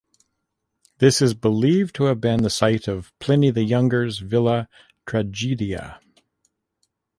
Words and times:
This 0.97 1.21
is 1.21 1.35
believed 1.35 1.93
to 1.97 2.05
have 2.05 2.19
been 2.19 2.41
the 2.41 2.49
site 2.49 2.87
of 2.87 3.13
Pliny 3.19 3.51
the 3.51 3.61
Younger's 3.63 4.17
villa 4.17 4.67
"Tragedia". 5.05 5.99